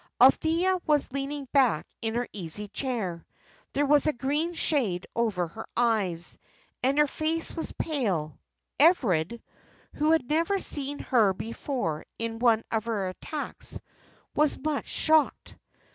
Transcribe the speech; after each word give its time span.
Althea 0.19 0.79
was 0.87 1.11
leaning 1.11 1.47
back 1.53 1.85
in 2.01 2.15
her 2.15 2.27
easy 2.33 2.67
chair. 2.67 3.23
There 3.73 3.85
was 3.85 4.07
a 4.07 4.13
green 4.13 4.55
shade 4.55 5.05
over 5.15 5.49
her 5.49 5.67
eyes, 5.77 6.39
and 6.81 6.97
her 6.97 7.05
face 7.05 7.51
was 7.55 7.71
pale. 7.73 8.39
Everard, 8.79 9.43
who 9.93 10.09
had 10.09 10.27
never 10.27 10.57
seen 10.57 10.97
her 10.97 11.33
before 11.33 12.07
in 12.17 12.39
one 12.39 12.63
of 12.71 12.85
her 12.85 13.09
attacks, 13.09 13.79
was 14.33 14.57
much 14.57 14.87
shocked. 14.87 15.53